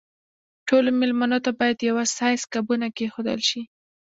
[0.67, 3.61] ټولو مېلمنو ته باید د یوه سایز قابونه کېښودل شي.